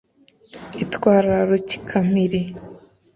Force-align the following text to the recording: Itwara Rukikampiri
Itwara 0.83 1.35
Rukikampiri 1.49 2.41